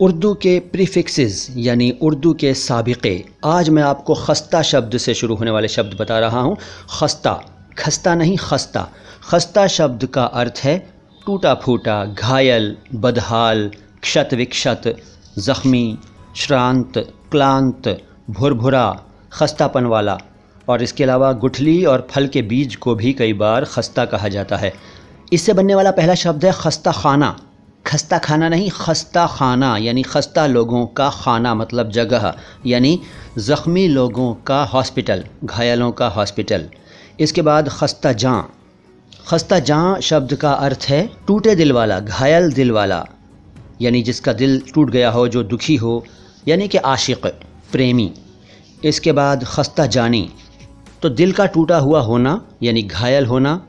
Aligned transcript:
उर्दू 0.00 0.34
के 0.34 0.60
प्रीफिक्सेस, 0.60 1.54
यानी 1.56 1.90
उर्दू 2.02 2.34
के 2.34 2.54
सबक़े। 2.54 3.24
आज 3.44 3.68
मैं 3.68 3.82
आपको 3.82 4.14
खस्ता 4.14 4.62
शब्द 4.62 4.96
से 4.96 5.14
शुरू 5.14 5.34
होने 5.34 5.50
वाले 5.50 5.68
शब्द 5.68 5.96
बता 6.00 6.18
रहा 6.18 6.40
हूँ। 6.40 6.56
खस्ता। 7.00 7.44
खस्ता 7.78 8.14
नहीं, 8.14 8.36
खस्ता। 8.36 8.88
खस्ता 9.22 9.66
शब्द 9.66 10.06
का 10.06 10.24
अर्थ 10.24 10.60
है 10.64 10.90
टूटा 11.26 11.54
फूटा, 11.54 12.04
घायल, 12.04 12.76
बदहाल, 12.94 13.70
क्षत 14.02 14.28
विक्षत, 14.34 14.96
ज़ख्मी, 15.38 15.98
श्रांत, 16.36 16.92
क्लांत, 17.30 18.02
भुरभुरा, 18.30 19.02
खस्तापन 19.32 19.84
वाला। 19.84 20.18
और 20.68 20.82
इसके 20.82 21.04
अलावा 21.04 21.32
गुठली 21.32 21.84
और 21.84 22.08
फल 22.10 22.26
के 22.26 22.42
बीज 22.42 22.76
को 22.76 22.94
भी 22.94 23.12
कई 23.12 23.32
बार 23.32 23.64
खस्ता 23.64 24.04
कहा 24.04 24.28
जाता 24.28 24.56
है। 24.56 24.74
इससे 25.32 25.52
बनने 25.52 25.74
वाला 25.74 25.90
पहला 25.90 26.14
शब्द 26.14 26.44
है 26.44 26.52
खस्ता 26.54 26.92
खाना 26.92 27.40
खस्ता 27.88 28.18
खाना 28.18 28.48
नहीं, 28.48 28.70
खस्ता 28.70 29.26
खाना, 29.26 29.76
यानी 29.76 30.02
खस्ता 30.02 30.46
लोगों 30.46 30.86
का 30.86 31.10
खाना 31.10 31.54
मतलब 31.54 31.90
जगह, 31.90 32.34
यानी 32.66 33.00
ज़ख्मी 33.38 33.88
लोगों 33.88 34.34
का 34.34 34.64
हॉस्पिटल, 34.64 35.24
घायलों 35.44 35.92
का 35.92 36.08
हॉस्पिटल। 36.08 36.68
इसके 37.20 37.42
बाद 37.42 37.68
खस्ता 37.68 38.12
जाँ। 38.12 38.52
खस्ता 39.28 39.58
जाँ 39.58 40.00
शब्द 40.00 40.34
का 40.34 40.52
अर्थ 40.52 40.86
है 40.88 41.10
टूटे 41.26 41.54
दिल 41.54 41.72
वाला, 41.72 42.00
घायल 42.00 42.52
दिल 42.52 42.70
वाला, 42.70 43.06
यानी 43.80 44.02
जिसका 44.02 44.32
दिल 44.32 44.62
टूट 44.74 44.90
गया 44.90 45.10
हो, 45.10 45.28
जो 45.28 45.42
दुखी 45.42 45.76
हो, 45.76 46.04
यानी 46.48 46.68
कि 46.68 46.78
आशिक, 46.78 47.26
प्रेमी। 47.72 48.14
इसके 48.84 49.12
बाद 49.12 49.44
खस्ता 49.44 49.86
जानी। 49.86 50.30
तो 51.02 51.08
दिल 51.08 51.32
का 51.32 51.46
टूटा 51.46 51.78
हुआ 51.78 52.00
होना, 52.00 52.46
यानी 52.62 52.82
घायल 52.82 53.26
होना, 53.26 53.66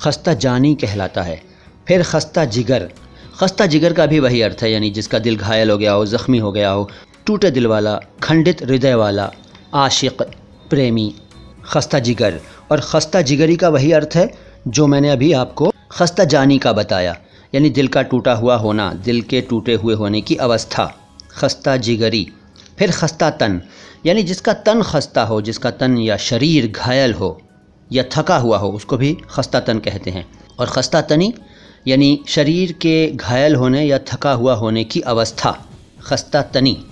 खस्ता 0.00 0.34
जानी 0.34 0.74
कहलाता 0.74 1.22
है। 1.22 1.42
फिर 1.88 2.02
खस्ता 2.02 2.44
जिगर। 2.44 2.92
खस्ता 3.42 3.66
जिगर 3.66 3.92
का 3.92 4.06
भी 4.06 4.18
वही 4.20 4.42
अर्थ 4.42 4.56
है, 4.62 4.72
यानी 4.72 4.90
जिसका 4.90 5.18
दिल 5.18 5.36
घायल 5.36 5.70
हो 5.70 5.78
गया 5.78 5.92
हो, 5.92 6.06
ज़ख्मी 6.06 6.38
हो 6.38 6.52
गया 6.52 6.70
हो, 6.70 6.90
टूटे 7.26 7.50
दिल 7.50 7.66
वाला, 7.66 8.00
खंडित 8.22 8.62
हृदय 8.62 8.94
वाला, 8.94 9.32
आशिक, 9.74 10.22
प्रेमी, 10.70 11.14
खस्ता 11.64 11.98
जिगर। 11.98 12.40
और 12.72 12.80
खस्ता 12.80 13.22
जिगरी 13.22 13.56
का 13.56 13.68
वही 13.68 13.92
अर्थ 13.92 14.08
है, 14.14 14.34
जो 14.68 14.86
मैंने 14.86 15.10
अभी 15.10 15.32
आपको 15.32 15.72
खस्ता 15.90 16.24
जानी 16.24 16.58
का 16.58 16.72
बताया, 16.72 17.16
यानी 17.54 17.70
दिल 17.70 17.88
का 17.88 18.02
टूटा 18.02 18.34
हुआ 18.34 18.56
होना, 18.56 18.92
दिल 18.92 19.22
के 19.22 19.40
टूटे 19.40 19.74
हुए 19.74 19.94
होने 19.94 20.20
की 20.20 20.36
अवस्था, 20.36 20.96
खस्ता 21.30 21.76
जिगरी। 21.76 22.28
फिर 22.78 22.90
खस्ता 22.90 23.30
तन, 23.30 23.62
यानी 24.06 24.22
जिसका 24.22 24.52
तन 24.52 24.82
खस्ता 24.82 25.22
हो, 25.22 25.42
जिसका 25.42 25.70
तन 25.70 25.98
या 25.98 26.16
शरीर 26.16 26.66
घायल 26.66 27.12
हो, 27.12 27.42
या 27.92 28.04
थका 28.12 28.36
हुआ 28.36 28.58
हो, 28.58 28.68
उसको 28.68 28.96
भी 28.96 29.18
खस्ता 29.30 29.60
तन 29.60 29.78
कहते 29.78 30.10
हैं। 30.10 30.26
और 30.58 30.66
खस्ता 30.66 31.00
तनी 31.00 31.34
यानी 31.86 32.20
शरीर 32.28 32.72
के 32.72 33.10
घायल 33.10 33.54
होने 33.54 33.84
या 33.84 33.98
थका 33.98 34.32
हुआ 34.32 34.54
होने 34.54 34.84
की 34.84 35.00
अवस्था, 35.00 35.66
खस्ता 36.02 36.42
तनी। 36.42 36.84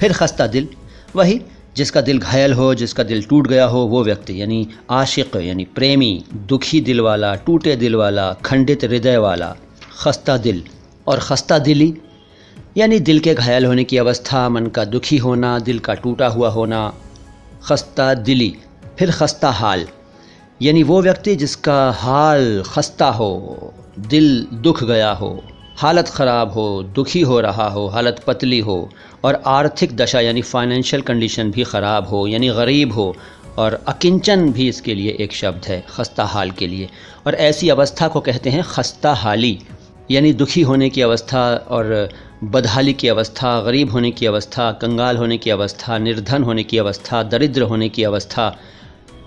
फिर 0.00 0.12
खस्ता 0.12 0.46
दिल, 0.46 0.68
वही 1.16 1.40
जिसका 1.76 2.00
दिल 2.00 2.18
घायल 2.18 2.52
हो, 2.52 2.74
जिसका 2.74 3.02
दिल 3.02 3.22
टूट 3.22 3.46
गया 3.46 3.64
हो, 3.64 3.80
वो 3.80 4.04
व्यक्ति, 4.04 4.42
यानी 4.42 4.68
आशिक, 4.90 5.36
यानी 5.36 5.64
प्रेमी, 5.64 6.24
दुखी 6.34 6.80
दिल 6.80 7.00
वाला, 7.00 7.34
टूटे 7.34 7.76
दिल 7.76 7.94
वाला, 7.94 8.32
खंडित 8.32 8.84
हृदय 8.84 9.16
वाला, 9.16 9.56
खस्ता 9.98 10.36
दिल। 10.36 10.64
और 11.06 11.18
खस्ता 11.18 11.58
दिली, 11.58 11.94
यानी 12.76 12.98
दिल 12.98 13.20
के 13.20 13.34
घायल 13.34 13.66
होने 13.66 13.84
की 13.84 13.98
अवस्था, 13.98 14.48
मन 14.48 14.66
का 14.66 14.84
दुखी 14.84 15.16
होना, 15.16 15.58
दिल 15.58 15.78
का 15.78 15.94
टूटा 15.94 16.28
हुआ 16.28 16.48
होना, 16.48 16.94
खस्ता 17.64 18.14
दिली, 18.14 18.56
फिर 18.98 19.10
खस्ता 19.10 19.50
हाल। 19.50 19.88
यानी 20.62 20.82
वो 20.82 21.02
व्यक्ति 21.02 21.36
जिसका 21.36 21.90
हाल 21.90 22.62
खस्ता 22.66 23.06
हो, 23.06 23.74
दिल 23.98 24.46
दुख 24.52 24.84
गया 24.84 25.12
हो, 25.12 25.44
हालत 25.76 26.08
ख़राब 26.08 26.52
हो, 26.52 26.82
दुखी 26.82 27.20
हो 27.20 27.40
रहा 27.40 27.68
हो, 27.68 27.86
हालत 27.86 28.24
पतली 28.26 28.58
हो, 28.58 28.90
और 29.24 29.42
आर्थिक 29.46 29.96
दशा 29.96 30.20
यानी 30.20 30.42
फाइनेंशियल 30.42 31.02
कंडीशन 31.02 31.50
भी 31.50 31.64
ख़राब 31.64 32.06
हो, 32.06 32.26
यानी 32.26 32.48
गरीब 32.48 32.92
हो, 32.92 33.16
और 33.58 33.84
अकिंचन 33.88 34.52
भी 34.52 34.68
इसके 34.68 34.94
लिए 34.94 35.16
एक 35.20 35.32
शब्द 35.32 35.66
है, 35.66 35.84
खस्ता 35.88 36.24
हाल 36.24 36.50
के 36.50 36.66
लिए। 36.66 36.88
और 37.26 37.34
ऐसी 37.34 37.68
अवस्था 37.68 38.08
को 38.08 38.20
कहते 38.20 38.50
हैं 38.50 38.62
खस्ता 38.62 39.12
हाली। 39.14 39.58
यानी 40.10 40.32
दुखी 40.32 40.62
होने 40.62 40.90
की 40.90 41.02
अवस्था 41.02 41.54
और 41.70 42.08
बदहाली 42.44 42.92
की 42.92 43.08
अवस्था, 43.08 43.60
गरीब 43.60 43.90
होने 43.90 44.10
की 44.10 44.26
अवस्था, 44.26 44.72
कंगाल 44.72 45.16
होने 45.16 45.38
की 45.38 45.50
अवस्था, 45.50 45.98
निर्धन 45.98 46.42
होने 46.42 46.62
की 46.62 46.78
अवस्था, 46.78 47.22
दरिद्र 47.22 47.62
होने 47.62 47.88
की 47.88 48.04
अवस्था 48.04 48.56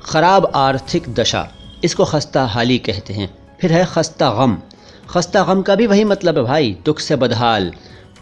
ख़राब 0.03 0.51
आर्थिक 0.55 1.13
दशा, 1.13 1.47
इसको 1.83 2.05
खस्ता 2.05 2.43
हाली 2.45 2.77
कहते 2.77 3.13
हैं। 3.13 3.29
फिर 3.61 3.73
है 3.73 3.85
खस्ता 3.85 4.29
गम। 4.31 4.57
खस्ता 5.09 5.43
गम 5.43 5.61
का 5.61 5.75
भी 5.75 5.87
वही 5.87 6.03
मतलब 6.03 6.37
है 6.37 6.43
भाई, 6.43 6.75
दुख 6.85 6.99
से 6.99 7.15
बदहाल, 7.15 7.71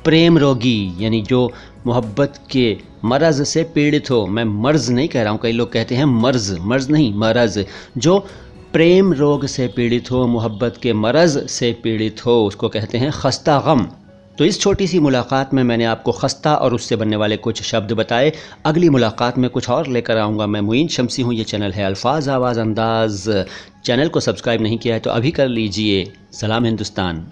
प्रेम 0.03 0.37
रोगी, 0.37 0.95
यानी 0.99 1.21
जो 1.21 1.51
मोहब्बत 1.85 2.39
के 2.51 2.77
मरज़ 3.05 3.43
से 3.43 3.63
पीड़ित 3.63 4.11
हो। 4.11 4.25
मैं 4.27 4.43
मर्ज़ 4.43 4.91
नहीं 4.91 5.07
कह 5.07 5.23
रहा 5.23 5.31
हूँ, 5.31 5.39
कई 5.43 5.51
लोग 5.51 5.71
कहते 5.71 5.95
हैं 5.95 6.05
मर्ज़ 6.05 6.59
मर्ज़ 6.59 6.91
नहीं, 6.91 7.13
मरज़। 7.13 7.59
जो 7.97 8.19
प्रेम 8.73 9.13
रोग 9.13 9.45
से 9.45 9.67
पीड़ित 9.67 10.11
हो, 10.11 10.25
मोहब्बत 10.27 10.79
के 10.83 10.93
मरज़ 10.93 11.37
से 11.47 11.71
पीड़ित 11.83 12.25
हो, 12.25 12.43
उसको 12.45 12.69
कहते 12.69 12.97
हैं 12.97 13.11
खस्ता 13.11 13.59
गम। 13.59 13.87
तो 14.37 14.45
इस 14.45 14.59
छोटी 14.61 14.87
सी 14.87 14.99
मुलाकात 14.99 15.53
में 15.53 15.63
मैंने 15.63 15.85
आपको 15.85 16.11
खस्ता 16.11 16.53
और 16.55 16.73
उससे 16.73 16.95
बनने 16.95 17.15
वाले 17.15 17.37
कुछ 17.37 17.61
शब्द 17.61 17.91
बताए। 17.91 18.31
अगली 18.65 18.89
मुलाकात 18.89 19.37
में 19.37 19.49
कुछ 19.49 19.69
और 19.69 19.87
लेकर 19.87 20.17
आऊँगा। 20.17 20.47
मैं 20.47 20.61
मुइन 20.61 20.87
शमसी 20.87 21.21
हूँ। 21.21 21.33
ये 21.33 21.43
चैनल 21.43 21.71
है 21.71 21.85
अल्फाज 21.85 22.29
आवाज़ 22.29 22.59
अंदाज़। 22.59 23.29
चैनल 23.85 24.09
को 24.09 24.19
सब्सक्राइब 24.19 24.61
नहीं 24.61 24.77
किया 24.77 24.93
है 24.93 24.99
तो 24.99 25.09
अभी 25.09 25.31
कर 25.31 25.47
लीजिए। 25.47 26.11
सलाम 26.33 26.65
हिंदुस्तान। 26.65 27.25